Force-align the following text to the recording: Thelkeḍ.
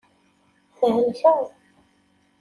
Thelkeḍ. 0.77 1.43